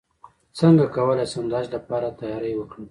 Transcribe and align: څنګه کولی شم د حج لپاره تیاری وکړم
څنګه 0.59 0.83
کولی 0.95 1.25
شم 1.31 1.43
د 1.49 1.53
حج 1.59 1.67
لپاره 1.75 2.15
تیاری 2.19 2.53
وکړم 2.55 2.79